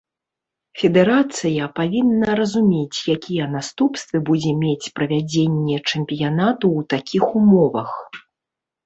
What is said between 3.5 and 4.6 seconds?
наступствы будзе